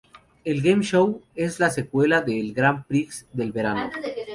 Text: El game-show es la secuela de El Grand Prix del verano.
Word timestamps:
El 0.43 0.63
game-show 0.63 1.21
es 1.35 1.59
la 1.59 1.69
secuela 1.69 2.21
de 2.23 2.39
El 2.39 2.53
Grand 2.55 2.87
Prix 2.87 3.27
del 3.33 3.51
verano. 3.51 3.91